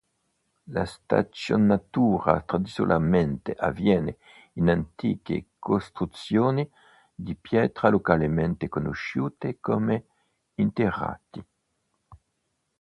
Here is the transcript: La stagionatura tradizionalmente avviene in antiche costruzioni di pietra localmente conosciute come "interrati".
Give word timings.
La 0.73 0.83
stagionatura 0.87 2.41
tradizionalmente 2.41 3.53
avviene 3.59 4.17
in 4.53 4.67
antiche 4.69 5.49
costruzioni 5.59 6.67
di 7.13 7.35
pietra 7.35 7.89
localmente 7.89 8.67
conosciute 8.67 9.59
come 9.59 10.05
"interrati". 10.55 11.45